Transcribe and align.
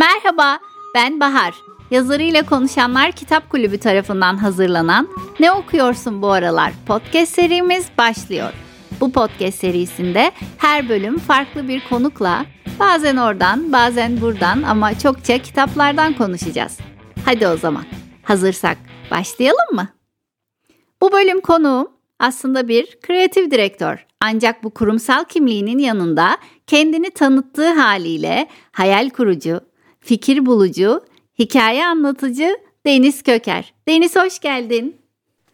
Merhaba, 0.00 0.58
ben 0.94 1.20
Bahar. 1.20 1.54
Yazarıyla 1.90 2.46
Konuşanlar 2.46 3.12
Kitap 3.12 3.50
Kulübü 3.50 3.78
tarafından 3.78 4.36
hazırlanan 4.36 5.08
Ne 5.40 5.52
Okuyorsun 5.52 6.22
Bu 6.22 6.30
Aralar 6.30 6.72
podcast 6.86 7.34
serimiz 7.34 7.88
başlıyor. 7.98 8.52
Bu 9.00 9.12
podcast 9.12 9.58
serisinde 9.58 10.32
her 10.58 10.88
bölüm 10.88 11.18
farklı 11.18 11.68
bir 11.68 11.82
konukla 11.88 12.46
bazen 12.78 13.16
oradan 13.16 13.72
bazen 13.72 14.20
buradan 14.20 14.62
ama 14.62 14.98
çokça 14.98 15.38
kitaplardan 15.38 16.12
konuşacağız. 16.12 16.78
Hadi 17.24 17.46
o 17.46 17.56
zaman 17.56 17.84
hazırsak 18.22 18.78
başlayalım 19.10 19.74
mı? 19.74 19.88
Bu 21.00 21.12
bölüm 21.12 21.40
konuğum 21.40 21.88
aslında 22.18 22.68
bir 22.68 23.00
kreatif 23.00 23.50
direktör. 23.50 24.06
Ancak 24.20 24.64
bu 24.64 24.70
kurumsal 24.70 25.24
kimliğinin 25.24 25.78
yanında 25.78 26.38
kendini 26.66 27.10
tanıttığı 27.10 27.72
haliyle 27.72 28.48
hayal 28.72 29.10
kurucu, 29.10 29.69
fikir 30.00 30.46
bulucu, 30.46 31.00
hikaye 31.38 31.86
anlatıcı 31.86 32.56
Deniz 32.86 33.22
Köker. 33.22 33.74
Deniz 33.88 34.16
hoş 34.16 34.38
geldin. 34.38 34.96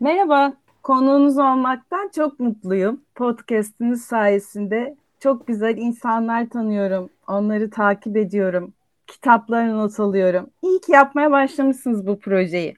Merhaba, 0.00 0.52
konuğunuz 0.82 1.38
olmaktan 1.38 2.10
çok 2.14 2.40
mutluyum. 2.40 3.00
Podcast'iniz 3.14 4.04
sayesinde 4.04 4.96
çok 5.20 5.46
güzel 5.46 5.76
insanlar 5.76 6.48
tanıyorum. 6.48 7.10
Onları 7.28 7.70
takip 7.70 8.16
ediyorum. 8.16 8.72
Kitaplarını 9.06 9.78
not 9.78 10.00
alıyorum. 10.00 10.50
İyi 10.62 10.80
ki 10.80 10.92
yapmaya 10.92 11.30
başlamışsınız 11.30 12.06
bu 12.06 12.18
projeyi. 12.18 12.76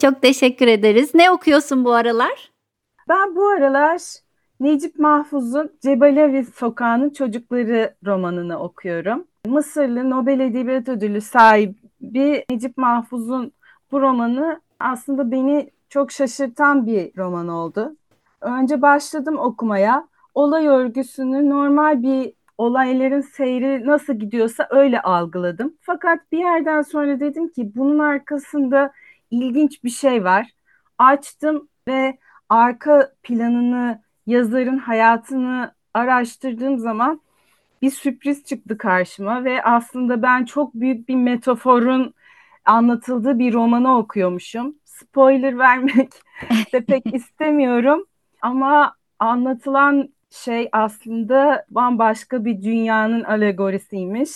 Çok 0.00 0.22
teşekkür 0.22 0.66
ederiz. 0.66 1.14
Ne 1.14 1.30
okuyorsun 1.30 1.84
bu 1.84 1.92
aralar? 1.92 2.50
Ben 3.08 3.36
bu 3.36 3.48
aralar 3.48 4.00
Necip 4.60 4.98
Mahfuz'un 4.98 5.70
Cebalevi 5.82 6.44
Sokağı'nın 6.44 7.10
Çocukları 7.10 7.94
romanını 8.06 8.58
okuyorum. 8.60 9.24
Mısırlı 9.48 10.10
Nobel 10.10 10.40
Edebiyat 10.40 10.88
Ödülü 10.88 11.20
sahibi 11.20 12.44
Necip 12.50 12.76
Mahfuz'un 12.76 13.52
bu 13.92 14.00
romanı 14.00 14.60
aslında 14.80 15.30
beni 15.30 15.70
çok 15.88 16.12
şaşırtan 16.12 16.86
bir 16.86 17.16
roman 17.16 17.48
oldu. 17.48 17.96
Önce 18.40 18.82
başladım 18.82 19.38
okumaya. 19.38 20.08
Olay 20.34 20.66
örgüsünü 20.66 21.50
normal 21.50 22.02
bir 22.02 22.32
olayların 22.58 23.20
seyri 23.20 23.86
nasıl 23.86 24.14
gidiyorsa 24.14 24.66
öyle 24.70 25.02
algıladım. 25.02 25.74
Fakat 25.80 26.32
bir 26.32 26.38
yerden 26.38 26.82
sonra 26.82 27.20
dedim 27.20 27.48
ki 27.48 27.72
bunun 27.76 27.98
arkasında 27.98 28.92
ilginç 29.30 29.84
bir 29.84 29.90
şey 29.90 30.24
var. 30.24 30.50
Açtım 30.98 31.68
ve 31.88 32.18
arka 32.48 33.12
planını, 33.22 34.02
yazarın 34.26 34.78
hayatını 34.78 35.72
araştırdığım 35.94 36.78
zaman 36.78 37.20
bir 37.82 37.90
sürpriz 37.90 38.44
çıktı 38.44 38.78
karşıma 38.78 39.44
ve 39.44 39.62
aslında 39.62 40.22
ben 40.22 40.44
çok 40.44 40.74
büyük 40.74 41.08
bir 41.08 41.14
metaforun 41.14 42.14
anlatıldığı 42.64 43.38
bir 43.38 43.52
romanı 43.52 43.98
okuyormuşum. 43.98 44.74
Spoiler 44.84 45.58
vermek 45.58 46.12
de 46.72 46.84
pek 46.84 47.06
istemiyorum 47.14 48.04
ama 48.42 48.94
anlatılan 49.18 50.08
şey 50.30 50.68
aslında 50.72 51.66
bambaşka 51.70 52.44
bir 52.44 52.62
dünyanın 52.62 53.24
alegorisiymiş. 53.24 54.30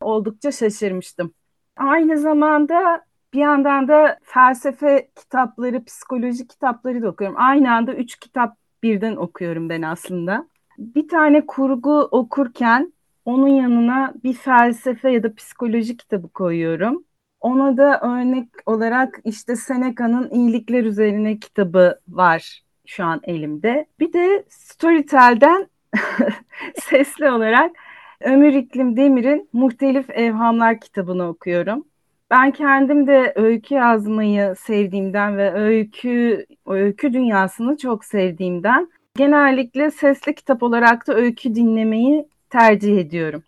Oldukça 0.00 0.52
şaşırmıştım. 0.52 1.34
Aynı 1.76 2.18
zamanda 2.18 3.06
bir 3.32 3.40
yandan 3.40 3.88
da 3.88 4.18
felsefe 4.22 5.08
kitapları, 5.16 5.84
psikoloji 5.84 6.46
kitapları 6.46 7.02
da 7.02 7.08
okuyorum. 7.08 7.36
Aynı 7.38 7.72
anda 7.72 7.94
üç 7.94 8.16
kitap 8.18 8.56
birden 8.82 9.16
okuyorum 9.16 9.68
ben 9.68 9.82
aslında. 9.82 10.48
Bir 10.78 11.08
tane 11.08 11.46
kurgu 11.46 12.00
okurken 12.00 12.92
onun 13.24 13.48
yanına 13.48 14.14
bir 14.24 14.34
felsefe 14.34 15.10
ya 15.10 15.22
da 15.22 15.34
psikoloji 15.34 15.96
kitabı 15.96 16.28
koyuyorum. 16.28 17.04
Ona 17.40 17.76
da 17.76 18.00
örnek 18.00 18.48
olarak 18.66 19.20
işte 19.24 19.56
Seneca'nın 19.56 20.30
iyilikler 20.30 20.84
üzerine 20.84 21.38
kitabı 21.38 22.00
var 22.08 22.62
şu 22.86 23.04
an 23.04 23.20
elimde. 23.22 23.86
Bir 24.00 24.12
de 24.12 24.44
Storytel'den 24.48 25.66
sesli 26.80 27.30
olarak 27.30 27.72
Ömür 28.20 28.54
İklim 28.54 28.96
Demir'in 28.96 29.48
Muhtelif 29.52 30.10
Evhamlar 30.10 30.80
kitabını 30.80 31.28
okuyorum. 31.28 31.84
Ben 32.30 32.50
kendim 32.50 33.06
de 33.06 33.32
öykü 33.36 33.74
yazmayı 33.74 34.54
sevdiğimden 34.58 35.36
ve 35.36 35.52
öykü 35.52 36.46
öykü 36.66 37.12
dünyasını 37.12 37.76
çok 37.76 38.04
sevdiğimden 38.04 38.88
genellikle 39.16 39.90
sesli 39.90 40.34
kitap 40.34 40.62
olarak 40.62 41.06
da 41.06 41.14
öykü 41.14 41.54
dinlemeyi 41.54 42.28
tercih 42.50 42.98
ediyorum. 42.98 43.42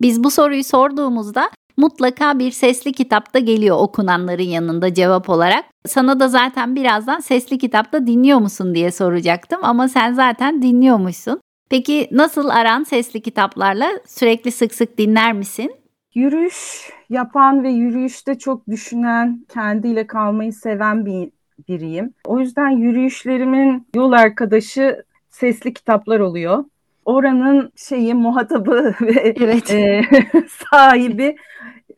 Biz 0.00 0.24
bu 0.24 0.30
soruyu 0.30 0.64
sorduğumuzda 0.64 1.50
mutlaka 1.76 2.38
bir 2.38 2.50
sesli 2.50 2.92
kitapta 2.92 3.38
geliyor 3.38 3.76
okunanların 3.80 4.42
yanında 4.42 4.94
cevap 4.94 5.28
olarak. 5.28 5.64
Sana 5.86 6.20
da 6.20 6.28
zaten 6.28 6.76
birazdan 6.76 7.20
sesli 7.20 7.58
kitapta 7.58 8.06
dinliyor 8.06 8.38
musun 8.38 8.74
diye 8.74 8.90
soracaktım 8.90 9.60
ama 9.62 9.88
sen 9.88 10.12
zaten 10.12 10.62
dinliyormuşsun. 10.62 11.40
Peki 11.70 12.08
nasıl 12.10 12.48
aran 12.48 12.82
sesli 12.82 13.20
kitaplarla? 13.20 13.90
Sürekli 14.06 14.52
sık 14.52 14.74
sık 14.74 14.98
dinler 14.98 15.32
misin? 15.32 15.74
Yürüyüş 16.14 16.90
yapan 17.10 17.62
ve 17.62 17.70
yürüyüşte 17.70 18.38
çok 18.38 18.68
düşünen, 18.68 19.44
kendiyle 19.54 20.06
kalmayı 20.06 20.52
seven 20.52 21.06
bir 21.06 21.30
biriyim. 21.68 22.14
O 22.24 22.40
yüzden 22.40 22.70
yürüyüşlerimin 22.70 23.86
yol 23.94 24.12
arkadaşı 24.12 25.04
sesli 25.30 25.74
kitaplar 25.74 26.20
oluyor. 26.20 26.64
Oranın 27.04 27.72
şeyi 27.76 28.14
muhatabı 28.14 28.94
ve 29.00 29.34
evet. 29.40 29.70
e, 29.70 30.02
sahibi 30.70 31.36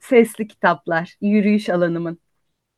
sesli 0.01 0.49
kitaplar, 0.49 1.17
yürüyüş 1.21 1.69
alanımın. 1.69 2.19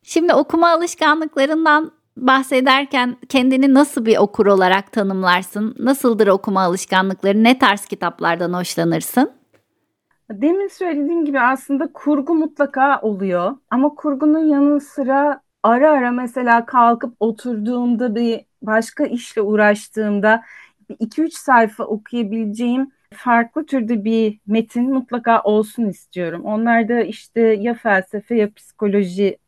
Şimdi 0.02 0.34
okuma 0.34 0.70
alışkanlıklarından 0.70 1.92
bahsederken 2.16 3.16
kendini 3.28 3.74
nasıl 3.74 4.06
bir 4.06 4.18
okur 4.18 4.46
olarak 4.46 4.92
tanımlarsın? 4.92 5.74
Nasıldır 5.78 6.26
okuma 6.26 6.62
alışkanlıkları? 6.62 7.44
Ne 7.44 7.58
tarz 7.58 7.84
kitaplardan 7.84 8.52
hoşlanırsın? 8.52 9.30
Demin 10.30 10.68
söylediğim 10.68 11.24
gibi 11.24 11.40
aslında 11.40 11.92
kurgu 11.92 12.34
mutlaka 12.34 13.00
oluyor. 13.00 13.56
Ama 13.70 13.94
kurgunun 13.94 14.46
yanı 14.46 14.80
sıra 14.80 15.40
ara 15.62 15.90
ara 15.90 16.10
mesela 16.10 16.66
kalkıp 16.66 17.14
oturduğumda 17.20 18.14
bir 18.14 18.44
başka 18.62 19.04
işle 19.04 19.42
uğraştığımda 19.42 20.42
2-3 20.98 21.32
sayfa 21.34 21.84
okuyabileceğim 21.84 22.90
farklı 23.14 23.66
türde 23.66 24.04
bir 24.04 24.38
metin 24.46 24.92
mutlaka 24.94 25.42
olsun 25.42 25.84
istiyorum. 25.84 26.44
Onlar 26.44 26.88
da 26.88 27.00
işte 27.00 27.40
ya 27.40 27.74
felsefe 27.74 28.34
ya 28.34 28.54
psikoloji 28.54 29.38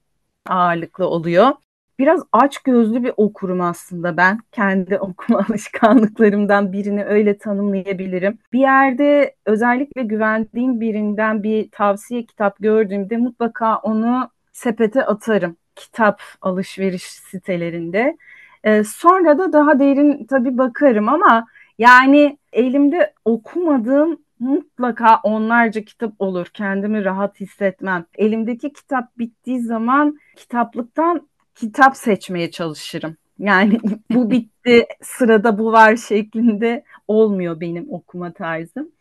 ağırlıklı 0.47 1.07
oluyor. 1.07 1.53
Biraz 1.99 2.23
aç 2.33 2.59
gözlü 2.59 3.03
bir 3.03 3.13
okurum 3.17 3.61
aslında 3.61 4.17
ben. 4.17 4.39
Kendi 4.53 4.99
okuma 4.99 5.39
alışkanlıklarımdan 5.39 6.73
birini 6.73 7.05
öyle 7.05 7.39
tanımlayabilirim. 7.39 8.39
Bir 8.53 8.61
yerde 8.61 9.35
özellikle 9.47 10.03
güvendiğim 10.03 10.81
birinden 10.81 11.43
bir 11.43 11.71
tavsiye 11.71 12.27
kitap 12.27 12.59
gördüğümde 12.59 13.17
mutlaka 13.17 13.77
onu 13.77 14.31
sepete 14.53 15.05
atarım. 15.07 15.57
Kitap 15.83 16.23
alışveriş 16.43 17.03
sitelerinde. 17.03 18.17
Ee, 18.65 18.85
sonra 18.85 19.39
da 19.39 19.53
daha 19.53 19.79
derin 19.79 20.25
tabii 20.25 20.59
bakarım 20.59 21.09
ama 21.09 21.47
yani 21.79 22.39
elimde 22.53 23.15
okumadığım 23.25 24.19
mutlaka 24.39 25.21
onlarca 25.23 25.85
kitap 25.85 26.13
olur. 26.19 26.47
Kendimi 26.47 27.05
rahat 27.05 27.41
hissetmem. 27.41 28.07
Elimdeki 28.15 28.73
kitap 28.73 29.19
bittiği 29.19 29.61
zaman 29.61 30.19
kitaplıktan 30.37 31.29
kitap 31.55 31.97
seçmeye 31.97 32.51
çalışırım. 32.51 33.17
Yani 33.39 33.81
bu 34.11 34.31
bitti, 34.31 34.87
sırada 35.03 35.59
bu 35.59 35.73
var 35.73 35.97
şeklinde 35.97 36.85
olmuyor 37.09 37.61
benim 37.61 37.87
okuma 37.93 38.33
tarzım. 38.33 38.93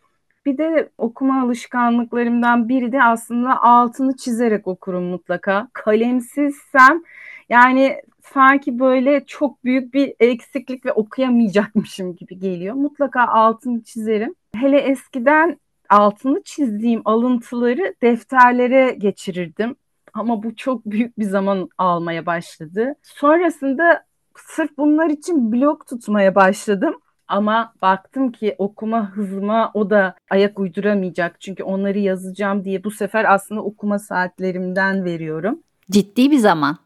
Bir 0.46 0.58
de 0.58 0.90
okuma 0.98 1.42
alışkanlıklarımdan 1.44 2.70
biri 2.70 2.92
de 2.92 3.04
aslında 3.04 3.64
altını 3.64 4.18
çizerek 4.18 4.68
okurum 4.68 5.04
mutlaka. 5.04 5.68
Kalemsizsem 5.74 7.04
yani 7.50 8.02
sanki 8.22 8.80
böyle 8.80 9.26
çok 9.26 9.64
büyük 9.64 9.94
bir 9.94 10.14
eksiklik 10.20 10.86
ve 10.86 10.92
okuyamayacakmışım 10.92 12.16
gibi 12.16 12.40
geliyor. 12.40 12.76
Mutlaka 12.76 13.28
altını 13.28 13.84
çizerim. 13.84 14.36
Hele 14.56 14.78
eskiden 14.80 15.60
altını 15.90 16.44
çizdiğim 16.44 17.02
alıntıları 17.06 17.96
defterlere 18.02 18.92
geçirirdim. 18.92 19.76
Ama 20.14 20.44
bu 20.44 20.56
çok 20.56 20.86
büyük 20.86 21.20
bir 21.20 21.26
zaman 21.26 21.70
almaya 21.78 22.26
başladı. 22.26 22.96
Sonrasında 23.04 24.06
sırf 24.36 24.78
bunlar 24.78 25.10
için 25.10 25.52
blog 25.52 25.88
tutmaya 25.88 26.36
başladım. 26.36 27.02
Ama 27.32 27.74
baktım 27.82 28.32
ki 28.32 28.56
okuma 28.58 29.12
hızıma 29.12 29.72
o 29.74 29.90
da 29.90 30.16
ayak 30.30 30.60
uyduramayacak. 30.60 31.42
Çünkü 31.42 31.64
onları 31.64 32.00
yazacağım 32.00 32.66
diye 32.66 32.84
bu 32.84 32.92
sefer 32.92 33.34
aslında 33.34 33.62
okuma 33.62 34.00
saatlerimden 34.00 35.06
veriyorum. 35.06 35.60
Ciddi 35.92 36.32
bir 36.32 36.38
zaman. 36.38 36.78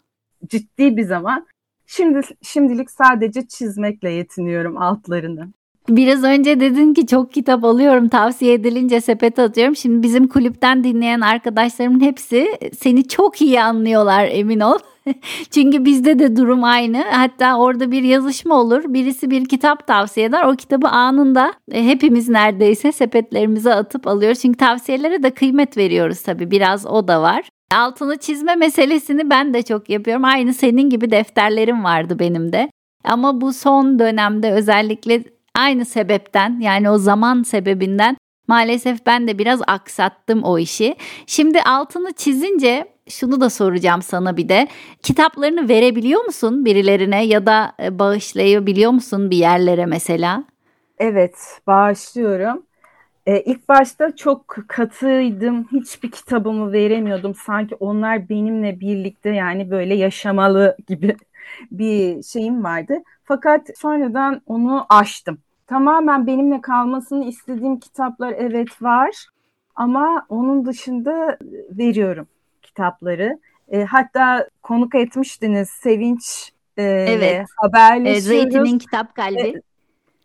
Ciddi 0.47 0.97
bir 0.97 1.03
zaman. 1.03 1.47
Şimdi 1.86 2.21
şimdilik 2.42 2.92
sadece 2.92 3.47
çizmekle 3.47 4.09
yetiniyorum 4.09 4.77
altlarını. 4.77 5.53
Biraz 5.90 6.24
önce 6.24 6.60
dedin 6.60 6.94
ki 6.94 7.08
çok 7.08 7.34
kitap 7.34 7.64
alıyorum 7.64 8.10
tavsiye 8.10 8.54
edilince 8.54 9.02
sepet 9.02 9.40
atıyorum. 9.40 9.76
Şimdi 9.76 10.04
bizim 10.04 10.28
kulüpten 10.28 10.84
dinleyen 10.84 11.22
arkadaşlarımın 11.22 12.00
hepsi 12.00 12.48
seni 12.78 13.08
çok 13.08 13.42
iyi 13.42 13.62
anlıyorlar 13.62 14.28
emin 14.32 14.60
ol. 14.60 14.78
Çünkü 15.52 15.86
bizde 15.86 16.20
de 16.20 16.36
durum 16.36 16.64
aynı. 16.64 17.04
Hatta 17.12 17.58
orada 17.58 17.92
bir 17.92 18.04
yazışma 18.04 18.56
olur. 18.56 18.84
Birisi 18.88 19.32
bir 19.32 19.46
kitap 19.46 19.88
tavsiye 19.88 20.26
eder. 20.26 20.46
O 20.46 20.56
kitabı 20.56 20.88
anında 20.88 21.54
e, 21.72 21.86
hepimiz 21.86 22.30
neredeyse 22.30 22.92
sepetlerimize 22.92 23.74
atıp 23.74 24.08
alıyoruz. 24.08 24.40
Çünkü 24.40 24.58
tavsiyelere 24.58 25.24
de 25.24 25.31
kıymet 25.31 25.78
veriyoruz 25.78 26.22
tabii. 26.22 26.52
Biraz 26.52 26.86
o 26.86 27.08
da 27.08 27.22
var. 27.22 27.50
Altını 27.76 28.18
çizme 28.18 28.56
meselesini 28.56 29.30
ben 29.30 29.54
de 29.54 29.62
çok 29.62 29.90
yapıyorum. 29.90 30.24
Aynı 30.24 30.54
senin 30.54 30.90
gibi 30.90 31.12
defterlerim 31.12 31.84
vardı 31.84 32.20
benim 32.20 32.54
de. 32.54 32.70
Ama 33.04 33.42
bu 33.42 33.54
son 33.54 34.00
dönemde 34.00 34.52
özellikle 34.52 35.24
aynı 35.56 35.86
sebepten 35.86 36.60
yani 36.60 36.90
o 36.90 36.98
zaman 36.98 37.44
sebebinden 37.44 38.18
maalesef 38.48 39.06
ben 39.06 39.28
de 39.28 39.40
biraz 39.40 39.62
aksattım 39.68 40.44
o 40.44 40.60
işi. 40.60 40.96
Şimdi 41.28 41.62
altını 41.62 42.13
çizince 42.13 42.88
şunu 43.10 43.42
da 43.42 43.50
soracağım 43.50 44.02
sana 44.02 44.38
bir 44.38 44.50
de. 44.50 44.68
Kitaplarını 45.04 45.69
verebiliyor 45.69 46.25
musun 46.25 46.66
birilerine 46.66 47.25
ya 47.25 47.46
da 47.46 47.74
e, 47.84 48.00
bağışlayabiliyor 48.00 48.92
musun 48.92 49.31
bir 49.31 49.38
yerlere 49.38 49.86
mesela? 49.86 50.44
Evet, 50.98 51.36
bağışlıyorum. 51.68 52.66
Ee, 53.25 53.42
ilk 53.42 53.69
başta 53.69 54.16
çok 54.16 54.57
katıydım. 54.68 55.68
Hiçbir 55.72 56.12
kitabımı 56.12 56.72
veremiyordum. 56.72 57.36
Sanki 57.36 57.75
onlar 57.75 58.30
benimle 58.30 58.80
birlikte 58.80 59.30
yani 59.30 59.72
böyle 59.72 59.96
yaşamalı 59.96 60.78
gibi 60.88 61.16
bir 61.72 62.24
şeyim 62.24 62.63
vardı. 62.63 62.94
Fakat 63.24 63.69
sonradan 63.75 64.42
onu 64.46 64.86
aştım. 64.90 65.38
Tamamen 65.68 66.28
benimle 66.28 66.62
kalmasını 66.62 67.26
istediğim 67.26 67.80
kitaplar 67.80 68.34
evet 68.38 68.82
var. 68.82 69.28
Ama 69.76 70.26
onun 70.30 70.66
dışında 70.66 71.38
veriyorum 71.70 72.28
kitapları. 72.62 73.40
E, 73.72 73.84
hatta 73.84 74.48
konuk 74.64 74.96
etmiştiniz 74.96 75.70
Sevinç 75.70 76.52
e, 76.78 76.84
evet. 76.84 77.48
haberleşiyoruz. 77.58 78.26
E, 78.26 78.30
Zeytin'in 78.30 78.80
kitap 78.80 79.16
kalbi. 79.16 79.40
E, 79.40 79.62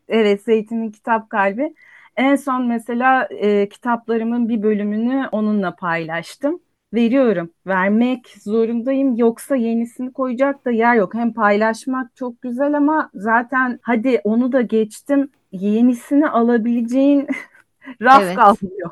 evet 0.09 0.43
Zeytin'in 0.43 0.91
kitap 0.91 1.31
kalbi. 1.31 1.75
En 2.17 2.37
son 2.37 2.67
mesela 2.67 3.25
e, 3.25 3.69
kitaplarımın 3.69 4.49
bir 4.49 4.63
bölümünü 4.63 5.29
onunla 5.33 5.77
paylaştım. 5.77 6.61
Veriyorum. 6.95 7.51
Vermek 7.67 8.29
zorundayım. 8.41 9.17
Yoksa 9.17 9.57
yenisini 9.57 10.13
koyacak 10.13 10.65
da 10.65 10.71
yer 10.71 10.95
yok. 10.95 11.15
Hem 11.15 11.33
paylaşmak 11.33 12.17
çok 12.17 12.43
güzel 12.43 12.77
ama 12.77 13.11
zaten 13.15 13.79
hadi 13.83 14.21
onu 14.25 14.53
da 14.53 14.61
geçtim. 14.61 15.31
Yenisini 15.53 16.29
alabileceğin 16.29 17.27
raf 18.03 18.23
evet. 18.23 18.37
kalmıyor. 18.37 18.91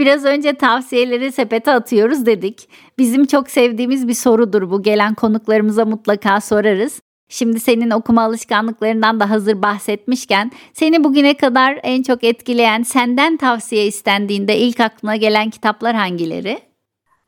Biraz 0.00 0.24
önce 0.24 0.54
tavsiyeleri 0.54 1.32
sepete 1.32 1.72
atıyoruz 1.72 2.26
dedik. 2.26 2.68
Bizim 2.98 3.26
çok 3.26 3.50
sevdiğimiz 3.50 4.08
bir 4.08 4.14
sorudur 4.14 4.70
bu. 4.70 4.82
Gelen 4.82 5.14
konuklarımıza 5.14 5.84
mutlaka 5.84 6.40
sorarız. 6.40 7.00
Şimdi 7.28 7.60
senin 7.60 7.90
okuma 7.90 8.22
alışkanlıklarından 8.22 9.20
da 9.20 9.30
hazır 9.30 9.62
bahsetmişken 9.62 10.50
seni 10.72 11.04
bugüne 11.04 11.36
kadar 11.36 11.80
en 11.82 12.02
çok 12.02 12.24
etkileyen 12.24 12.82
senden 12.82 13.36
tavsiye 13.36 13.86
istendiğinde 13.86 14.58
ilk 14.58 14.80
aklına 14.80 15.16
gelen 15.16 15.50
kitaplar 15.50 15.94
hangileri? 15.94 16.69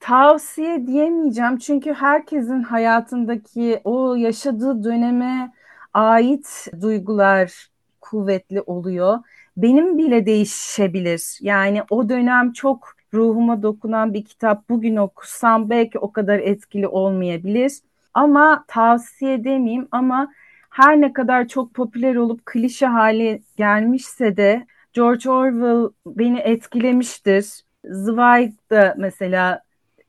Tavsiye 0.02 0.86
diyemeyeceğim 0.86 1.58
çünkü 1.58 1.92
herkesin 1.92 2.62
hayatındaki 2.62 3.80
o 3.84 4.14
yaşadığı 4.14 4.84
döneme 4.84 5.52
ait 5.94 6.68
duygular 6.80 7.68
kuvvetli 8.00 8.60
oluyor 8.60 9.18
benim 9.56 9.98
bile 9.98 10.26
değişebilir. 10.26 11.38
Yani 11.40 11.82
o 11.90 12.08
dönem 12.08 12.52
çok 12.52 12.96
ruhuma 13.14 13.62
dokunan 13.62 14.14
bir 14.14 14.24
kitap 14.24 14.68
bugün 14.68 14.96
okusam 14.96 15.70
belki 15.70 15.98
o 15.98 16.12
kadar 16.12 16.38
etkili 16.38 16.88
olmayabilir. 16.88 17.72
Ama 18.14 18.64
tavsiye 18.68 19.34
edemeyim 19.34 19.88
ama 19.90 20.32
her 20.70 21.00
ne 21.00 21.12
kadar 21.12 21.48
çok 21.48 21.74
popüler 21.74 22.16
olup 22.16 22.46
klişe 22.46 22.86
hale 22.86 23.40
gelmişse 23.56 24.36
de 24.36 24.66
George 24.92 25.30
Orwell 25.30 25.90
beni 26.06 26.38
etkilemiştir. 26.38 27.62
Zweig 27.84 28.52
da 28.70 28.94
mesela 28.98 29.62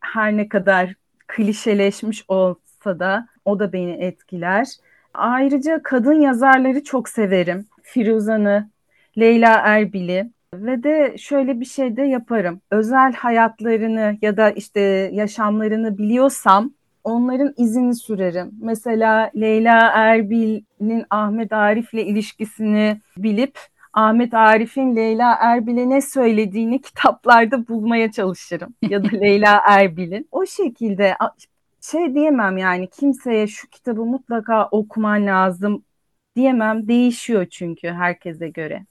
her 0.04 0.38
ne 0.38 0.50
kadar 0.50 0.94
klişeleşmiş 1.28 2.26
olsa 2.28 3.00
da 3.00 3.28
o 3.46 3.60
da 3.60 3.74
beni 3.74 3.92
etkiler. 3.92 4.68
Ayrıca 5.14 5.84
kadın 5.84 6.22
yazarları 6.22 6.84
çok 6.84 7.10
severim. 7.10 7.66
Firuzan'ı, 7.84 8.70
Leyla 9.18 9.58
Erbil'i 9.58 10.32
ve 10.54 10.84
de 10.84 11.16
şöyle 11.18 11.60
bir 11.60 11.66
şey 11.66 11.98
de 11.98 12.02
yaparım. 12.02 12.62
Özel 12.72 13.14
hayatlarını 13.14 14.18
ya 14.22 14.38
da 14.38 14.52
işte 14.52 14.82
yaşamlarını 15.14 15.98
biliyorsam 15.98 16.74
onların 17.04 17.54
izini 17.58 17.96
sürerim. 17.96 18.52
Mesela 18.62 19.32
Leyla 19.36 19.92
Erbil'in 19.94 21.06
Ahmet 21.10 21.54
Arif'le 21.54 21.94
ilişkisini 21.94 23.02
bilip 23.18 23.60
Ahmet 23.94 24.34
Arif'in 24.34 24.95
Leyla 24.95 25.38
Erbil'e 25.40 25.90
ne 25.90 26.01
söylediğini 26.01 26.81
kitaplarda 26.81 27.68
bulmaya 27.68 28.12
çalışırım. 28.12 28.74
Ya 28.81 29.04
da 29.04 29.07
Leyla 29.07 29.62
Erbil'in. 29.68 30.28
O 30.31 30.45
şekilde 30.45 31.16
şey 31.81 32.16
diyemem 32.16 32.57
yani 32.57 32.88
kimseye 32.88 33.48
şu 33.48 33.68
kitabı 33.69 34.06
mutlaka 34.06 34.68
okuman 34.72 35.28
lazım 35.28 35.84
diyemem. 36.36 36.88
Değişiyor 36.88 37.45
çünkü 37.45 37.90
herkese 37.90 38.50
göre. 38.50 38.86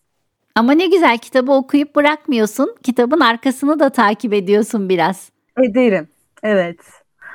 Ama 0.55 0.73
ne 0.73 0.87
güzel 0.87 1.19
kitabı 1.19 1.53
okuyup 1.53 1.97
bırakmıyorsun. 1.97 2.77
Kitabın 2.83 3.21
arkasını 3.21 3.81
da 3.81 3.91
takip 3.91 4.33
ediyorsun 4.33 4.89
biraz. 4.89 5.31
Ederim. 5.63 6.09
Evet. 6.43 6.79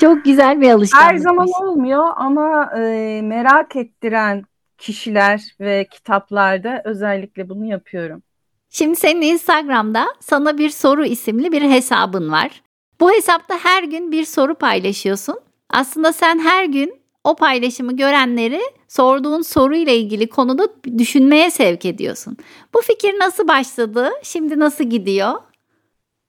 Çok 0.01 0.25
güzel 0.25 0.61
bir 0.61 0.69
alışkanlık. 0.69 1.11
Her 1.11 1.17
zaman 1.17 1.47
olmuyor 1.61 2.05
ama 2.15 2.71
e, 2.79 3.21
merak 3.23 3.75
ettiren 3.75 4.43
kişiler 4.77 5.55
ve 5.59 5.87
kitaplarda 5.91 6.81
özellikle 6.85 7.49
bunu 7.49 7.65
yapıyorum. 7.65 8.23
Şimdi 8.69 8.95
senin 8.95 9.21
Instagram'da 9.21 10.07
sana 10.19 10.57
bir 10.57 10.69
soru 10.69 11.05
isimli 11.05 11.51
bir 11.51 11.61
hesabın 11.61 12.31
var. 12.31 12.61
Bu 12.99 13.11
hesapta 13.11 13.57
her 13.63 13.83
gün 13.83 14.11
bir 14.11 14.25
soru 14.25 14.55
paylaşıyorsun. 14.55 15.39
Aslında 15.69 16.13
sen 16.13 16.39
her 16.39 16.65
gün 16.65 17.01
o 17.23 17.35
paylaşımı 17.35 17.95
görenleri 17.95 18.61
sorduğun 18.87 19.41
soruyla 19.41 19.93
ilgili 19.93 20.29
konuda 20.29 20.67
düşünmeye 20.97 21.51
sevk 21.51 21.85
ediyorsun. 21.85 22.37
Bu 22.73 22.81
fikir 22.81 23.19
nasıl 23.19 23.47
başladı? 23.47 24.09
Şimdi 24.23 24.59
nasıl 24.59 24.83
gidiyor? 24.83 25.33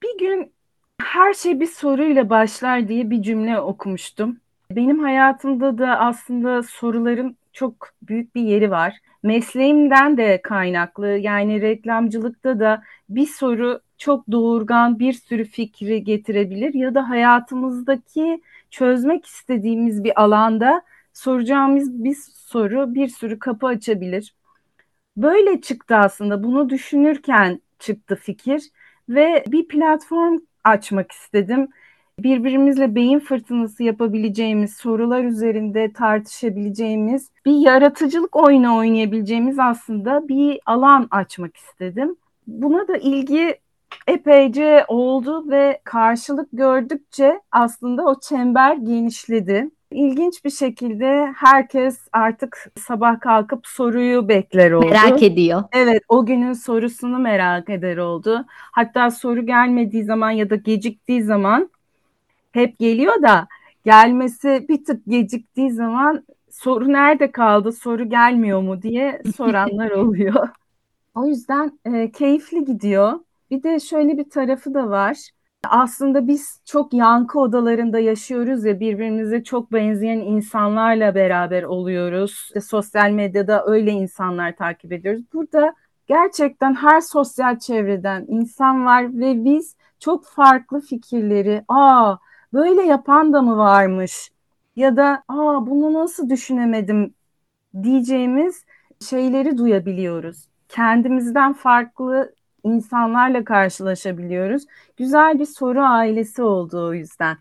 Bir 0.03 0.17
gün 0.19 0.51
her 1.01 1.33
şey 1.33 1.59
bir 1.59 1.67
soruyla 1.67 2.29
başlar 2.29 2.87
diye 2.87 3.09
bir 3.09 3.21
cümle 3.21 3.59
okumuştum. 3.59 4.37
Benim 4.71 4.99
hayatımda 4.99 5.77
da 5.77 5.99
aslında 5.99 6.63
soruların 6.63 7.37
çok 7.53 7.89
büyük 8.01 8.35
bir 8.35 8.41
yeri 8.41 8.71
var. 8.71 8.97
Mesleğimden 9.23 10.17
de 10.17 10.41
kaynaklı 10.41 11.07
yani 11.07 11.61
reklamcılıkta 11.61 12.59
da 12.59 12.83
bir 13.09 13.27
soru 13.27 13.81
çok 13.97 14.31
doğurgan 14.31 14.99
bir 14.99 15.13
sürü 15.13 15.45
fikri 15.45 16.03
getirebilir 16.03 16.73
ya 16.73 16.95
da 16.95 17.09
hayatımızdaki 17.09 18.41
çözmek 18.71 19.25
istediğimiz 19.25 20.03
bir 20.03 20.21
alanda 20.21 20.81
soracağımız 21.13 22.03
bir 22.03 22.15
soru 22.33 22.95
bir 22.95 23.07
sürü 23.07 23.39
kapı 23.39 23.67
açabilir. 23.67 24.35
Böyle 25.17 25.61
çıktı 25.61 25.95
aslında 25.95 26.43
bunu 26.43 26.69
düşünürken 26.69 27.61
çıktı 27.79 28.15
fikir 28.15 28.63
ve 29.09 29.43
bir 29.47 29.67
platform 29.67 30.37
açmak 30.63 31.11
istedim. 31.11 31.67
Birbirimizle 32.23 32.95
beyin 32.95 33.19
fırtınası 33.19 33.83
yapabileceğimiz, 33.83 34.73
sorular 34.73 35.23
üzerinde 35.23 35.93
tartışabileceğimiz, 35.93 37.29
bir 37.45 37.53
yaratıcılık 37.53 38.35
oyunu 38.35 38.77
oynayabileceğimiz 38.77 39.59
aslında 39.59 40.27
bir 40.27 40.59
alan 40.65 41.07
açmak 41.11 41.57
istedim. 41.57 42.15
Buna 42.47 42.87
da 42.87 42.97
ilgi 42.97 43.55
epeyce 44.07 44.85
oldu 44.87 45.49
ve 45.49 45.81
karşılık 45.83 46.49
gördükçe 46.53 47.41
aslında 47.51 48.03
o 48.05 48.19
çember 48.19 48.75
genişledi. 48.75 49.69
İlginç 49.91 50.45
bir 50.45 50.49
şekilde 50.49 51.33
herkes 51.35 52.07
artık 52.11 52.71
sabah 52.77 53.19
kalkıp 53.19 53.67
soruyu 53.67 54.27
bekler 54.27 54.71
oldu. 54.71 54.85
Merak 54.89 55.23
ediyor. 55.23 55.63
Evet, 55.73 56.03
o 56.09 56.25
günün 56.25 56.53
sorusunu 56.53 57.19
merak 57.19 57.69
eder 57.69 57.97
oldu. 57.97 58.45
Hatta 58.49 59.11
soru 59.11 59.45
gelmediği 59.45 60.03
zaman 60.03 60.31
ya 60.31 60.49
da 60.49 60.55
geciktiği 60.55 61.23
zaman 61.23 61.69
hep 62.51 62.79
geliyor 62.79 63.21
da 63.21 63.47
gelmesi 63.85 64.65
bir 64.69 64.85
tık 64.85 65.05
geciktiği 65.07 65.71
zaman 65.71 66.23
soru 66.51 66.93
nerede 66.93 67.31
kaldı, 67.31 67.71
soru 67.71 68.09
gelmiyor 68.09 68.61
mu 68.61 68.81
diye 68.81 69.21
soranlar 69.37 69.91
oluyor. 70.03 70.49
O 71.15 71.25
yüzden 71.25 71.79
e, 71.85 72.11
keyifli 72.11 72.65
gidiyor. 72.65 73.19
Bir 73.51 73.63
de 73.63 73.79
şöyle 73.79 74.17
bir 74.17 74.29
tarafı 74.29 74.73
da 74.73 74.89
var. 74.89 75.17
Aslında 75.63 76.27
biz 76.27 76.61
çok 76.65 76.93
yankı 76.93 77.39
odalarında 77.39 77.99
yaşıyoruz 77.99 78.65
ya 78.65 78.79
birbirimize 78.79 79.43
çok 79.43 79.71
benzeyen 79.71 80.19
insanlarla 80.19 81.15
beraber 81.15 81.63
oluyoruz. 81.63 82.43
İşte 82.45 82.61
sosyal 82.61 83.11
medyada 83.11 83.65
öyle 83.65 83.91
insanlar 83.91 84.55
takip 84.55 84.91
ediyoruz. 84.91 85.21
Burada 85.33 85.73
gerçekten 86.07 86.75
her 86.75 87.01
sosyal 87.01 87.59
çevreden 87.59 88.25
insan 88.27 88.85
var 88.85 89.17
ve 89.17 89.43
biz 89.45 89.75
çok 89.99 90.25
farklı 90.25 90.81
fikirleri, 90.81 91.63
aa 91.67 92.15
böyle 92.53 92.81
yapan 92.81 93.33
da 93.33 93.41
mı 93.41 93.57
varmış 93.57 94.31
ya 94.75 94.97
da 94.97 95.23
aa 95.27 95.67
bunu 95.67 95.93
nasıl 95.93 96.29
düşünemedim 96.29 97.13
diyeceğimiz 97.83 98.63
şeyleri 99.09 99.57
duyabiliyoruz. 99.57 100.47
Kendimizden 100.69 101.53
farklı 101.53 102.33
insanlarla 102.63 103.43
karşılaşabiliyoruz. 103.43 104.63
Güzel 104.97 105.39
bir 105.39 105.45
soru 105.45 105.81
ailesi 105.81 106.41
oldu 106.43 106.87
o 106.87 106.93
yüzden. 106.93 107.37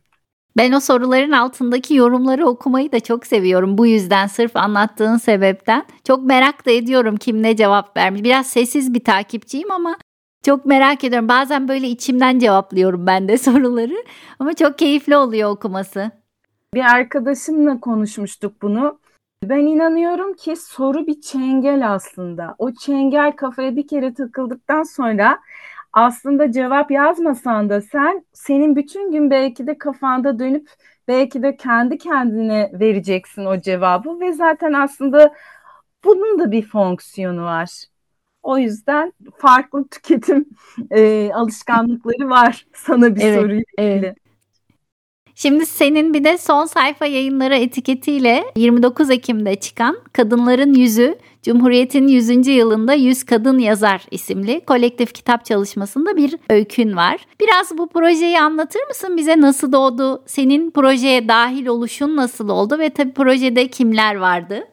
Ben 0.56 0.72
o 0.72 0.80
soruların 0.80 1.32
altındaki 1.32 1.94
yorumları 1.94 2.46
okumayı 2.46 2.92
da 2.92 3.00
çok 3.00 3.26
seviyorum. 3.26 3.78
Bu 3.78 3.86
yüzden 3.86 4.26
sırf 4.26 4.56
anlattığın 4.56 5.16
sebepten. 5.16 5.84
Çok 6.04 6.24
merak 6.24 6.66
da 6.66 6.70
ediyorum 6.70 7.16
kim 7.16 7.42
ne 7.42 7.56
cevap 7.56 7.96
vermiş. 7.96 8.22
Biraz 8.22 8.46
sessiz 8.46 8.94
bir 8.94 9.04
takipçiyim 9.04 9.70
ama 9.70 9.96
çok 10.48 10.66
merak 10.66 11.04
ediyorum. 11.04 11.28
Bazen 11.28 11.68
böyle 11.68 11.88
içimden 11.88 12.38
cevaplıyorum 12.38 13.06
ben 13.06 13.28
de 13.28 13.38
soruları. 13.48 14.04
Ama 14.38 14.54
çok 14.54 14.78
keyifli 14.78 15.16
oluyor 15.16 15.50
okuması. 15.50 16.10
Bir 16.74 16.94
arkadaşımla 16.94 17.80
konuşmuştuk 17.80 18.62
bunu. 18.62 18.98
Ben 19.42 19.58
inanıyorum 19.58 20.34
ki 20.34 20.56
soru 20.56 21.06
bir 21.06 21.20
çengel 21.20 21.94
aslında. 21.94 22.54
O 22.58 22.72
çengel 22.72 23.32
kafaya 23.32 23.76
bir 23.76 23.88
kere 23.88 24.14
takıldıktan 24.14 24.82
sonra 24.82 25.38
aslında 25.92 26.52
cevap 26.52 26.90
yazmasan 26.90 27.70
da 27.70 27.80
sen 27.80 28.24
senin 28.32 28.76
bütün 28.76 29.12
gün 29.12 29.30
belki 29.30 29.66
de 29.66 29.78
kafanda 29.78 30.38
dönüp 30.38 30.68
belki 31.08 31.42
de 31.42 31.56
kendi 31.56 31.98
kendine 31.98 32.70
vereceksin 32.72 33.44
o 33.44 33.60
cevabı 33.60 34.20
ve 34.20 34.32
zaten 34.32 34.72
aslında 34.72 35.34
bunun 36.04 36.38
da 36.38 36.50
bir 36.50 36.62
fonksiyonu 36.62 37.44
var. 37.44 37.68
O 38.48 38.58
yüzden 38.58 39.12
farklı 39.36 39.88
tüketim 39.88 40.46
e, 40.90 41.30
alışkanlıkları 41.34 42.30
var 42.30 42.66
sana 42.74 43.16
bir 43.16 43.20
evet, 43.20 43.40
soruyla 43.40 43.54
ilgili. 43.54 43.64
Evet. 43.78 44.16
Şimdi 45.34 45.66
senin 45.66 46.14
bir 46.14 46.24
de 46.24 46.38
son 46.38 46.66
sayfa 46.66 47.06
yayınları 47.06 47.54
etiketiyle 47.54 48.44
29 48.56 49.10
Ekim'de 49.10 49.54
çıkan 49.56 49.98
Kadınların 50.12 50.74
Yüzü 50.74 51.18
Cumhuriyet'in 51.42 52.08
100. 52.08 52.46
yılında 52.46 52.94
100 52.94 53.24
Kadın 53.24 53.58
Yazar 53.58 54.06
isimli 54.10 54.64
kolektif 54.64 55.14
kitap 55.14 55.44
çalışmasında 55.44 56.16
bir 56.16 56.34
öykün 56.50 56.96
var. 56.96 57.26
Biraz 57.40 57.78
bu 57.78 57.88
projeyi 57.88 58.40
anlatır 58.40 58.80
mısın 58.88 59.16
bize 59.16 59.40
nasıl 59.40 59.72
doğdu? 59.72 60.22
Senin 60.26 60.70
projeye 60.70 61.28
dahil 61.28 61.66
oluşun 61.66 62.16
nasıl 62.16 62.48
oldu 62.48 62.78
ve 62.78 62.90
tabii 62.90 63.12
projede 63.12 63.68
kimler 63.68 64.16
vardı? 64.16 64.68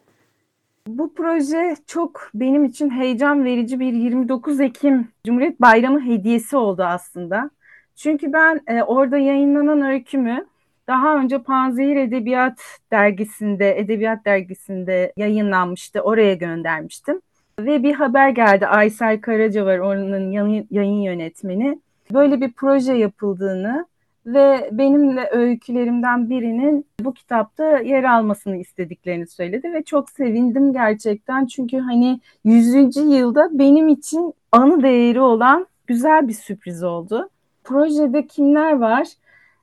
Bu 0.88 1.14
proje 1.14 1.76
çok 1.88 2.30
benim 2.34 2.66
için 2.66 2.90
heyecan 2.90 3.46
verici 3.46 3.80
bir 3.80 3.94
29 3.94 4.60
Ekim 4.60 5.08
Cumhuriyet 5.26 5.62
Bayramı 5.62 6.06
hediyesi 6.06 6.58
oldu 6.58 6.84
aslında. 6.84 7.50
Çünkü 7.96 8.34
ben 8.34 8.62
e, 8.68 8.84
orada 8.84 9.18
yayınlanan 9.18 9.82
öykümü 9.82 10.48
daha 10.88 11.18
önce 11.18 11.44
Panzehir 11.44 11.96
Edebiyat 11.96 12.60
Dergisi'nde, 12.92 13.80
Edebiyat 13.80 14.26
Dergisi'nde 14.26 15.14
yayınlanmıştı. 15.18 16.02
Oraya 16.02 16.34
göndermiştim. 16.34 17.22
Ve 17.60 17.84
bir 17.84 17.94
haber 17.94 18.30
geldi. 18.30 18.68
Aysel 18.68 19.22
Karaca 19.22 19.66
var 19.66 19.78
onun 19.78 20.32
yayın 20.72 21.02
yönetmeni. 21.02 21.80
Böyle 22.14 22.42
bir 22.42 22.52
proje 22.52 22.94
yapıldığını 22.94 23.86
ve 24.26 24.70
benimle 24.72 25.30
öykülerimden 25.32 26.30
birinin 26.30 26.86
bu 27.00 27.14
kitapta 27.14 27.78
yer 27.80 28.04
almasını 28.04 28.58
istediklerini 28.58 29.28
söyledi 29.28 29.74
ve 29.74 29.84
çok 29.84 30.10
sevindim 30.10 30.74
gerçekten 30.74 31.46
çünkü 31.46 31.78
hani 31.78 32.20
100. 32.44 32.98
yılda 32.98 33.50
benim 33.52 33.88
için 33.88 34.34
anı 34.52 34.84
değeri 34.84 35.22
olan 35.22 35.68
güzel 35.88 36.28
bir 36.28 36.34
sürpriz 36.34 36.84
oldu. 36.84 37.30
Projede 37.64 38.28
kimler 38.28 38.72
var? 38.72 39.08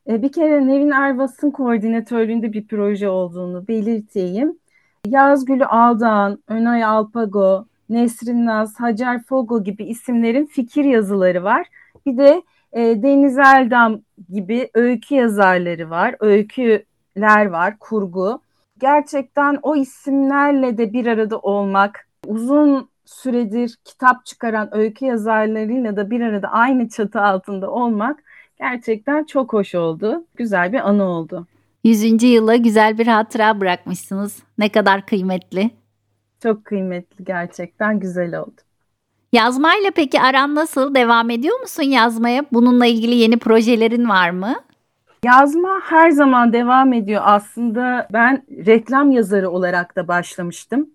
E, 0.08 0.22
bir 0.22 0.32
kere 0.32 0.66
Nevin 0.66 0.90
Ervas'ın 0.90 1.50
koordinatörlüğünde 1.50 2.52
bir 2.52 2.66
proje 2.66 3.08
olduğunu 3.08 3.68
belirteyim. 3.68 4.58
Yazgül 5.06 5.62
Aldan, 5.68 6.38
Önay 6.48 6.84
Alpago, 6.84 7.66
Nesrin 7.88 8.46
Naz, 8.46 8.80
Hacer 8.80 9.22
Fogo 9.22 9.64
gibi 9.64 9.84
isimlerin 9.84 10.46
fikir 10.46 10.84
yazıları 10.84 11.44
var. 11.44 11.66
Bir 12.06 12.16
de 12.16 12.42
e, 12.72 13.02
Deniz 13.02 13.38
Eldam 13.38 14.00
gibi 14.32 14.70
öykü 14.74 15.14
yazarları 15.14 15.90
var, 15.90 16.16
öyküler 16.20 17.46
var, 17.46 17.78
kurgu. 17.78 18.40
Gerçekten 18.78 19.58
o 19.62 19.76
isimlerle 19.76 20.78
de 20.78 20.92
bir 20.92 21.06
arada 21.06 21.38
olmak, 21.38 22.08
uzun 22.26 22.88
süredir 23.04 23.76
kitap 23.84 24.26
çıkaran 24.26 24.76
öykü 24.76 25.04
yazarlarıyla 25.04 25.96
da 25.96 26.10
bir 26.10 26.20
arada 26.20 26.48
aynı 26.48 26.88
çatı 26.88 27.20
altında 27.20 27.70
olmak 27.70 28.22
gerçekten 28.58 29.24
çok 29.24 29.52
hoş 29.52 29.74
oldu. 29.74 30.24
Güzel 30.36 30.72
bir 30.72 30.88
anı 30.88 31.04
oldu. 31.04 31.46
100. 31.84 32.22
yıla 32.22 32.56
güzel 32.56 32.98
bir 32.98 33.06
hatıra 33.06 33.60
bırakmışsınız. 33.60 34.42
Ne 34.58 34.68
kadar 34.68 35.06
kıymetli. 35.06 35.70
Çok 36.42 36.64
kıymetli 36.64 37.24
gerçekten 37.24 38.00
güzel 38.00 38.38
oldu. 38.40 38.60
Yazmayla 39.32 39.90
peki 39.90 40.20
aran 40.20 40.54
nasıl? 40.54 40.94
Devam 40.94 41.30
ediyor 41.30 41.60
musun 41.60 41.82
yazmaya? 41.82 42.44
Bununla 42.52 42.86
ilgili 42.86 43.14
yeni 43.14 43.36
projelerin 43.36 44.08
var 44.08 44.30
mı? 44.30 44.54
Yazma 45.24 45.80
her 45.84 46.10
zaman 46.10 46.52
devam 46.52 46.92
ediyor. 46.92 47.22
Aslında 47.24 48.08
ben 48.12 48.42
reklam 48.66 49.10
yazarı 49.10 49.50
olarak 49.50 49.96
da 49.96 50.08
başlamıştım 50.08 50.90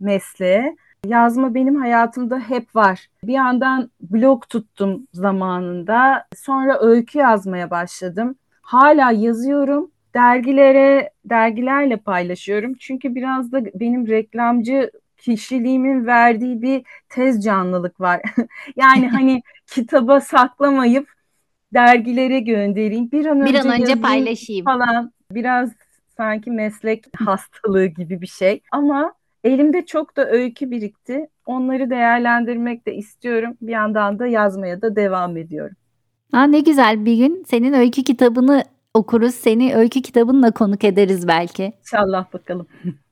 mesleğe. 0.00 0.76
Yazma 1.06 1.54
benim 1.54 1.76
hayatımda 1.76 2.38
hep 2.38 2.76
var. 2.76 3.06
Bir 3.24 3.32
yandan 3.32 3.90
blog 4.00 4.48
tuttum 4.48 5.06
zamanında. 5.12 6.26
Sonra 6.36 6.78
öykü 6.80 7.18
yazmaya 7.18 7.70
başladım. 7.70 8.34
Hala 8.62 9.10
yazıyorum. 9.10 9.90
Dergilere, 10.14 11.10
dergilerle 11.24 11.96
paylaşıyorum. 11.96 12.74
Çünkü 12.74 13.14
biraz 13.14 13.52
da 13.52 13.64
benim 13.64 14.08
reklamcı 14.08 14.90
kişiliğimin 15.26 16.06
verdiği 16.06 16.62
bir 16.62 16.84
tez 17.08 17.44
canlılık 17.44 18.00
var. 18.00 18.20
yani 18.76 19.08
hani 19.08 19.42
kitaba 19.66 20.20
saklamayıp 20.20 21.08
dergilere 21.74 22.40
göndereyim. 22.40 23.12
Bir 23.12 23.26
an 23.26 23.40
bir 23.40 23.54
önce, 23.54 23.60
an 23.60 23.80
önce 23.82 24.00
paylaşayım 24.00 24.64
falan. 24.64 25.12
Biraz 25.30 25.70
sanki 26.16 26.50
meslek 26.50 27.04
hastalığı 27.26 27.86
gibi 27.86 28.20
bir 28.20 28.26
şey. 28.26 28.60
Ama 28.72 29.14
Elimde 29.46 29.86
çok 29.86 30.16
da 30.16 30.30
öykü 30.30 30.70
birikti. 30.70 31.28
Onları 31.46 31.90
değerlendirmek 31.90 32.86
de 32.86 32.94
istiyorum. 32.94 33.56
Bir 33.62 33.72
yandan 33.72 34.18
da 34.18 34.26
yazmaya 34.26 34.82
da 34.82 34.96
devam 34.96 35.36
ediyorum. 35.36 35.76
Ha, 36.32 36.44
ne 36.44 36.60
güzel 36.60 37.04
bir 37.04 37.16
gün 37.16 37.44
senin 37.48 37.72
öykü 37.72 38.02
kitabını 38.04 38.64
okuruz. 38.94 39.34
Seni 39.34 39.74
öykü 39.74 40.02
kitabınla 40.02 40.50
konuk 40.50 40.84
ederiz 40.84 41.28
belki. 41.28 41.72
İnşallah 41.80 42.32
bakalım. 42.32 42.66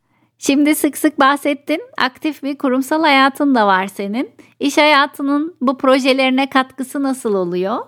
Şimdi 0.46 0.74
sık 0.74 0.98
sık 0.98 1.20
bahsettin. 1.20 1.82
Aktif 1.98 2.42
bir 2.42 2.58
kurumsal 2.58 3.00
hayatın 3.02 3.54
da 3.54 3.66
var 3.66 3.86
senin. 3.86 4.30
İş 4.60 4.78
hayatının 4.78 5.56
bu 5.60 5.78
projelerine 5.78 6.50
katkısı 6.50 7.02
nasıl 7.02 7.34
oluyor? 7.34 7.78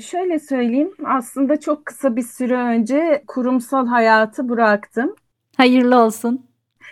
Şöyle 0.00 0.38
söyleyeyim. 0.38 0.92
Aslında 1.04 1.60
çok 1.60 1.86
kısa 1.86 2.16
bir 2.16 2.22
süre 2.22 2.56
önce 2.56 3.24
kurumsal 3.26 3.86
hayatı 3.86 4.48
bıraktım. 4.48 5.14
Hayırlı 5.56 5.98
olsun. 5.98 6.46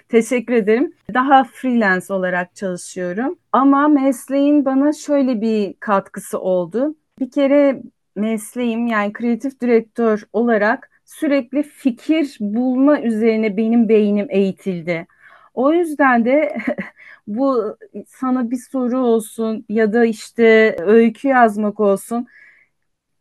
Teşekkür 0.09 0.55
ederim. 0.55 0.93
Daha 1.15 1.45
freelance 1.45 2.13
olarak 2.15 2.57
çalışıyorum. 2.57 3.39
Ama 3.53 3.89
mesleğin 3.89 4.65
bana 4.65 4.93
şöyle 4.93 5.41
bir 5.41 5.75
katkısı 5.81 6.39
oldu. 6.39 6.95
Bir 7.21 7.31
kere 7.31 7.83
mesleğim 8.17 8.87
yani 8.87 9.13
kreatif 9.13 9.61
direktör 9.61 10.23
olarak 10.33 10.92
sürekli 11.19 11.63
fikir 11.63 12.37
bulma 12.41 13.01
üzerine 13.01 13.57
benim 13.57 13.89
beynim 13.89 14.27
eğitildi. 14.31 15.07
O 15.55 15.73
yüzden 15.73 16.25
de 16.25 16.57
bu 17.27 17.77
sana 18.07 18.51
bir 18.51 18.57
soru 18.71 18.99
olsun 18.99 19.65
ya 19.69 19.93
da 19.93 20.05
işte 20.05 20.77
öykü 20.81 21.29
yazmak 21.29 21.81
olsun 21.81 22.27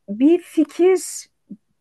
bir 0.10 0.40
fikir 0.40 1.30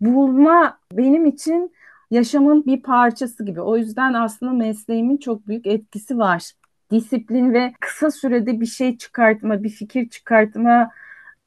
bulma 0.01 0.79
benim 0.93 1.27
için 1.27 1.73
yaşamın 2.11 2.67
bir 2.67 2.83
parçası 2.83 3.45
gibi. 3.45 3.61
O 3.61 3.77
yüzden 3.77 4.13
aslında 4.13 4.53
mesleğimin 4.53 5.17
çok 5.17 5.49
büyük 5.49 5.67
etkisi 5.67 6.19
var. 6.19 6.53
Disiplin 6.91 7.55
ve 7.55 7.73
kısa 7.81 8.11
sürede 8.11 8.61
bir 8.61 8.67
şey 8.67 8.99
çıkartma, 8.99 9.63
bir 9.63 9.69
fikir 9.69 10.09
çıkartma 10.09 10.91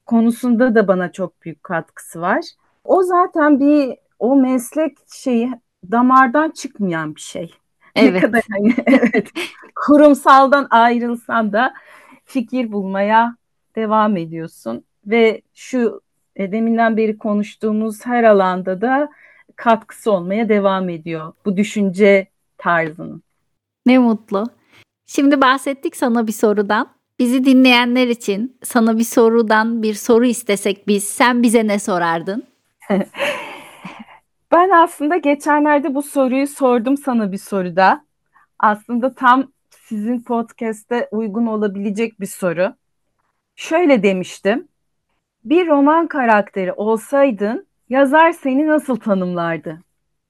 konusunda 0.05 0.75
da 0.75 0.87
bana 0.87 1.11
çok 1.11 1.41
büyük 1.41 1.63
katkısı 1.63 2.21
var. 2.21 2.45
O 2.83 3.03
zaten 3.03 3.59
bir 3.59 3.97
o 4.19 4.35
meslek 4.35 4.97
şeyi 5.13 5.51
damardan 5.91 6.49
çıkmayan 6.49 7.15
bir 7.15 7.21
şey. 7.21 7.53
Evet. 7.95 8.13
Ne 8.13 8.19
kadar 8.19 8.41
hani 8.51 8.75
evet 8.85 9.29
kurumsaldan 9.75 10.67
ayrılsan 10.69 11.53
da 11.53 11.73
fikir 12.25 12.71
bulmaya 12.71 13.35
devam 13.75 14.17
ediyorsun 14.17 14.83
ve 15.05 15.41
şu 15.53 16.01
e, 16.35 16.51
deminden 16.51 16.97
beri 16.97 17.17
konuştuğumuz 17.17 18.05
her 18.05 18.23
alanda 18.23 18.81
da 18.81 19.09
katkısı 19.55 20.11
olmaya 20.11 20.49
devam 20.49 20.89
ediyor 20.89 21.33
bu 21.45 21.57
düşünce 21.57 22.27
tarzının. 22.57 23.23
Ne 23.85 23.97
mutlu. 23.97 24.49
Şimdi 25.05 25.41
bahsettik 25.41 25.95
sana 25.95 26.27
bir 26.27 26.31
sorudan. 26.31 26.87
bizi 27.19 27.45
dinleyenler 27.45 28.07
için 28.07 28.57
sana 28.63 28.99
bir 28.99 29.03
sorudan 29.03 29.83
bir 29.83 29.93
soru 29.93 30.25
istesek 30.25 30.87
biz 30.87 31.03
sen 31.03 31.43
bize 31.43 31.67
ne 31.67 31.79
sorardın? 31.79 32.43
ben 34.53 34.69
aslında 34.69 35.17
geçenlerde 35.17 35.95
bu 35.95 36.01
soruyu 36.01 36.47
sordum 36.47 36.97
sana 36.97 37.31
bir 37.31 37.37
soruda. 37.37 38.05
Aslında 38.59 39.13
tam 39.15 39.51
sizin 39.69 40.23
podcast'te 40.23 41.07
uygun 41.11 41.45
olabilecek 41.45 42.19
bir 42.19 42.25
soru. 42.25 42.75
Şöyle 43.55 44.03
demiştim. 44.03 44.67
Bir 45.43 45.67
roman 45.67 46.07
karakteri 46.07 46.73
olsaydın 46.73 47.67
yazar 47.89 48.31
seni 48.31 48.67
nasıl 48.67 48.95
tanımlardı? 48.95 49.79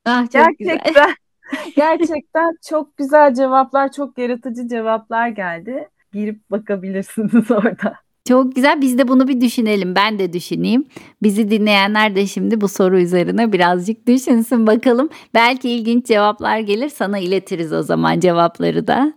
Ah, 0.06 0.22
çok 0.22 0.32
gerçekten 0.32 0.80
güzel. 0.88 1.16
gerçekten 1.76 2.58
çok 2.70 2.98
güzel 2.98 3.34
cevaplar, 3.34 3.92
çok 3.92 4.18
yaratıcı 4.18 4.68
cevaplar 4.68 5.28
geldi. 5.28 5.90
Girip 6.14 6.52
bakabilirsiniz 6.52 7.52
orada. 7.52 8.03
Çok 8.28 8.56
güzel. 8.56 8.82
Biz 8.82 8.98
de 8.98 9.08
bunu 9.08 9.28
bir 9.28 9.42
düşünelim. 9.42 9.96
Ben 9.96 10.20
de 10.20 10.34
düşüneyim. 10.34 10.86
Bizi 11.24 11.50
dinleyenler 11.50 12.16
de 12.16 12.28
şimdi 12.28 12.62
bu 12.62 12.68
soru 12.68 13.00
üzerine 13.00 13.54
birazcık 13.54 14.08
düşünsün 14.08 14.68
bakalım. 14.68 15.10
Belki 15.34 15.70
ilginç 15.70 16.06
cevaplar 16.06 16.60
gelir. 16.60 16.90
Sana 16.90 17.20
iletiriz 17.20 17.74
o 17.74 17.84
zaman 17.84 18.20
cevapları 18.20 18.88
da. 18.88 19.14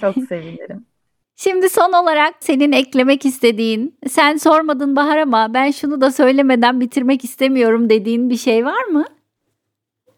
Çok 0.00 0.14
sevinirim. 0.28 0.86
Şimdi 1.36 1.68
son 1.68 1.92
olarak 1.92 2.34
senin 2.40 2.72
eklemek 2.72 3.26
istediğin, 3.26 3.98
sen 4.08 4.36
sormadın 4.36 4.96
Bahar 4.96 5.18
ama 5.18 5.54
ben 5.54 5.70
şunu 5.70 6.00
da 6.00 6.10
söylemeden 6.10 6.80
bitirmek 6.80 7.24
istemiyorum 7.24 7.90
dediğin 7.90 8.30
bir 8.30 8.36
şey 8.36 8.64
var 8.64 8.84
mı? 8.84 9.04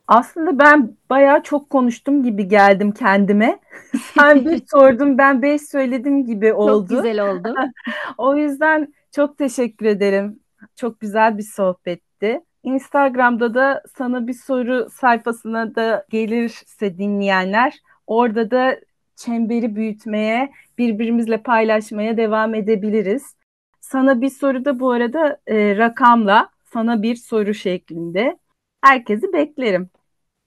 Aslında 0.08 0.58
ben 0.58 0.96
bayağı 1.11 1.42
çok 1.42 1.70
konuştum 1.70 2.23
gibi 2.23 2.49
geldim 2.49 2.92
kendime. 2.92 3.58
Sen 4.14 4.44
bir 4.44 4.62
sordun 4.70 5.18
ben 5.18 5.42
beş 5.42 5.62
söyledim 5.62 6.25
gibi 6.25 6.52
oldu. 6.52 6.88
Çok 6.88 7.02
güzel 7.02 7.30
oldu. 7.30 7.54
o 8.18 8.37
yüzden 8.37 8.94
çok 9.12 9.38
teşekkür 9.38 9.87
ederim. 9.87 10.40
Çok 10.76 11.00
güzel 11.00 11.38
bir 11.38 11.42
sohbetti. 11.42 12.40
Instagram'da 12.62 13.54
da 13.54 13.82
sana 13.99 14.26
bir 14.26 14.34
soru 14.34 14.88
sayfasına 14.90 15.75
da 15.75 16.06
gelirse 16.11 16.99
dinleyenler 16.99 17.75
orada 18.06 18.50
da 18.50 18.80
çemberi 19.16 19.76
büyütmeye, 19.76 20.52
birbirimizle 20.78 21.42
paylaşmaya 21.42 22.16
devam 22.16 22.54
edebiliriz. 22.54 23.34
Sana 23.80 24.20
bir 24.20 24.30
soru 24.30 24.64
da 24.64 24.80
bu 24.80 24.90
arada 24.90 25.40
e, 25.46 25.76
rakamla, 25.76 26.49
sana 26.64 27.02
bir 27.02 27.16
soru 27.16 27.54
şeklinde. 27.54 28.38
Herkesi 28.84 29.32
beklerim. 29.32 29.90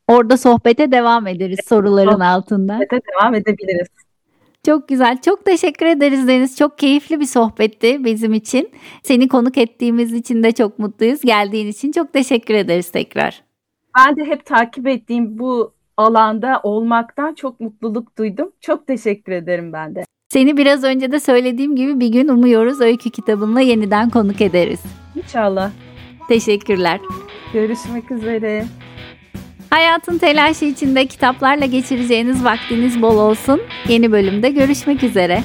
Orada 0.08 0.38
sohbete 0.38 0.92
devam 0.92 1.28
ederiz 1.28 1.60
soruların 1.68 2.20
altında. 2.20 2.74
Sohbete 2.74 3.00
devam 3.14 3.36
edebiliriz. 3.36 3.88
Çok 4.66 4.88
güzel. 4.88 5.22
Çok 5.22 5.46
teşekkür 5.46 5.86
ederiz 5.86 6.28
Deniz. 6.28 6.58
Çok 6.58 6.78
keyifli 6.78 7.20
bir 7.20 7.26
sohbetti 7.26 8.06
bizim 8.06 8.34
için. 8.34 8.70
Seni 9.04 9.28
konuk 9.28 9.58
ettiğimiz 9.58 10.14
için 10.14 10.44
de 10.44 10.52
çok 10.52 10.80
mutluyuz. 10.80 11.22
Geldiğin 11.22 11.68
için 11.68 11.92
çok 11.92 12.14
teşekkür 12.14 12.54
ederiz 12.54 12.92
tekrar. 12.92 13.44
Ben 13.98 14.16
de 14.16 14.26
hep 14.26 14.46
takip 14.46 14.88
ettiğim 14.88 15.40
bu 15.40 15.74
alanda 15.98 16.60
olmaktan 16.64 17.34
çok 17.34 17.60
mutluluk 17.60 18.18
duydum. 18.18 18.52
Çok 18.62 18.88
teşekkür 18.88 19.32
ederim 19.32 19.74
ben 19.74 19.96
de. 19.96 20.04
Seni 20.30 20.58
biraz 20.58 20.84
önce 20.84 21.12
de 21.12 21.20
söylediğim 21.20 21.76
gibi 21.76 22.00
bir 22.00 22.08
gün 22.08 22.28
umuyoruz 22.28 22.82
öykü 22.82 23.10
kitabınla 23.10 23.62
yeniden 23.62 24.10
konuk 24.10 24.42
ederiz. 24.42 24.80
İnşallah. 25.16 25.72
Teşekkürler. 26.28 27.00
Görüşmek 27.54 28.12
üzere. 28.12 28.66
Hayatın 29.70 30.18
telaşı 30.18 30.66
içinde 30.66 31.06
kitaplarla 31.06 31.66
geçireceğiniz 31.66 32.44
vaktiniz 32.44 33.02
bol 33.02 33.18
olsun. 33.18 33.62
Yeni 33.88 34.12
bölümde 34.12 34.50
görüşmek 34.50 35.04
üzere. 35.04 35.44